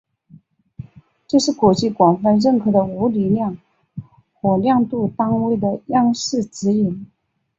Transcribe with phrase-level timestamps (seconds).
[1.27, 3.55] 这是国际广泛认可的物理量
[4.33, 7.05] 和量度单位的样式指引。